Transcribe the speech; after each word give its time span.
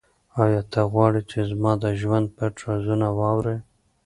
آیا 0.43 0.61
ته 0.71 0.81
غواړې 0.93 1.21
چې 1.31 1.39
زما 1.49 1.71
د 1.83 1.85
ژوند 2.01 2.27
پټ 2.35 2.53
رازونه 2.67 3.07
واورې؟ 3.19 3.57